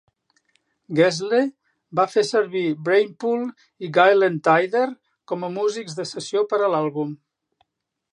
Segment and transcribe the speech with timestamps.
[0.99, 1.41] Gessle
[1.99, 3.43] va fer servir Brainpool
[3.87, 4.83] i Gyllene Tider
[5.33, 7.13] com a músics de sessió per a l'àlbum.